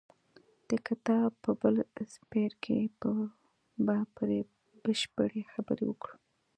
[0.69, 1.75] د کتاب په بل
[2.13, 3.15] څپرکي کې
[3.85, 4.39] به پرې
[4.83, 6.15] بشپړې خبرې وکړو.